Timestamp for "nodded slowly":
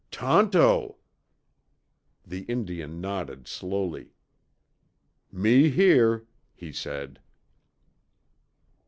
3.01-4.15